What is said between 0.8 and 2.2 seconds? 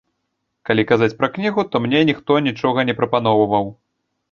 казаць пра кнігу, то мне